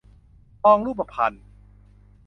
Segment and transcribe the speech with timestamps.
[0.61, 1.37] ทองรูปพรรณ